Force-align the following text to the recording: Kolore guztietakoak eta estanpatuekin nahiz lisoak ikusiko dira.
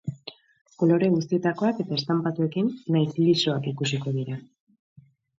Kolore 0.83 1.09
guztietakoak 1.15 1.81
eta 1.83 1.97
estanpatuekin 1.97 2.71
nahiz 2.95 3.11
lisoak 3.25 3.69
ikusiko 3.73 4.15
dira. 4.17 4.39